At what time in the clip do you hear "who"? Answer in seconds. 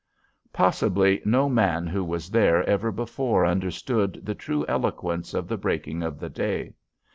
1.85-2.03